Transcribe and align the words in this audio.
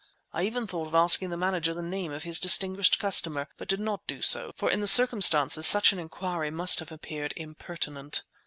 I 0.33 0.45
even 0.45 0.65
thought 0.65 0.87
of 0.87 0.95
asking 0.95 1.29
the 1.29 1.37
manager 1.37 1.75
the 1.75 1.83
name 1.83 2.11
of 2.11 2.23
his 2.23 2.39
distinguished 2.39 2.97
customer, 2.97 3.49
but 3.59 3.67
did 3.67 3.79
not 3.79 4.01
do 4.07 4.23
so, 4.23 4.51
for 4.55 4.67
in 4.71 4.81
the 4.81 4.87
circumstances 4.87 5.67
such 5.67 5.93
an 5.93 5.99
inquiry 5.99 6.49
must 6.49 6.79
have 6.79 6.91
appeared 6.91 7.35
impertinent. 7.37 8.23